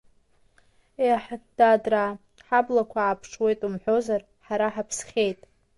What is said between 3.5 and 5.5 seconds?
умҳәозар, ҳара ҳаԥсхьеит!